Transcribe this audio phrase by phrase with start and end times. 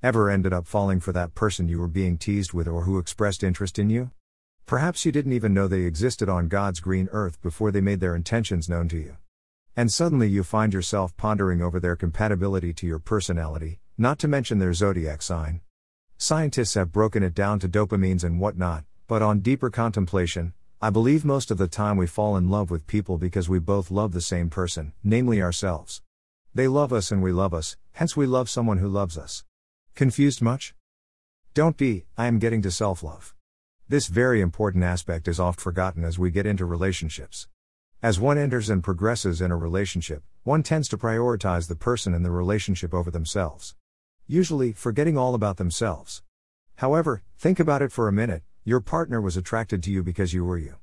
[0.00, 3.42] Ever ended up falling for that person you were being teased with or who expressed
[3.42, 4.12] interest in you?
[4.64, 8.14] Perhaps you didn't even know they existed on God's green earth before they made their
[8.14, 9.16] intentions known to you.
[9.74, 14.60] And suddenly you find yourself pondering over their compatibility to your personality, not to mention
[14.60, 15.62] their zodiac sign.
[16.16, 21.24] Scientists have broken it down to dopamines and whatnot, but on deeper contemplation, I believe
[21.24, 24.20] most of the time we fall in love with people because we both love the
[24.20, 26.02] same person, namely ourselves.
[26.54, 29.42] They love us and we love us, hence we love someone who loves us.
[29.98, 30.76] Confused much?
[31.54, 33.34] Don't be, I am getting to self love.
[33.88, 37.48] This very important aspect is oft forgotten as we get into relationships.
[38.00, 42.22] As one enters and progresses in a relationship, one tends to prioritize the person in
[42.22, 43.74] the relationship over themselves.
[44.28, 46.22] Usually, forgetting all about themselves.
[46.76, 50.44] However, think about it for a minute your partner was attracted to you because you
[50.44, 50.76] were you.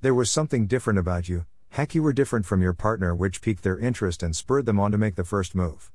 [0.00, 3.62] There was something different about you, heck, you were different from your partner, which piqued
[3.62, 5.92] their interest and spurred them on to make the first move.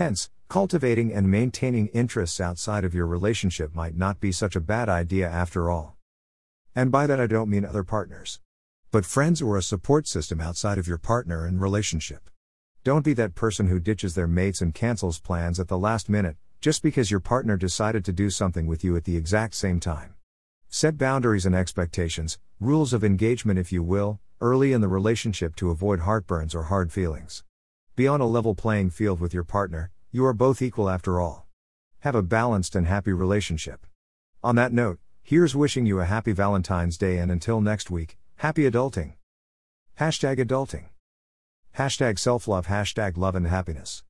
[0.00, 4.88] Hence, cultivating and maintaining interests outside of your relationship might not be such a bad
[4.88, 5.94] idea after all.
[6.74, 8.40] And by that I don't mean other partners.
[8.90, 12.30] But friends or a support system outside of your partner and relationship.
[12.82, 16.38] Don't be that person who ditches their mates and cancels plans at the last minute,
[16.62, 20.14] just because your partner decided to do something with you at the exact same time.
[20.70, 25.68] Set boundaries and expectations, rules of engagement if you will, early in the relationship to
[25.68, 27.44] avoid heartburns or hard feelings.
[28.00, 31.46] Be on a level playing field with your partner, you are both equal after all.
[31.98, 33.86] Have a balanced and happy relationship.
[34.42, 38.62] On that note, here's wishing you a happy Valentine's Day and until next week, happy
[38.62, 39.16] adulting.
[39.98, 40.86] Hashtag adulting.
[41.76, 44.02] Hashtag self love, hashtag love and happiness.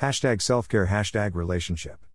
[0.00, 2.04] Hashtag self care, hashtag relationship.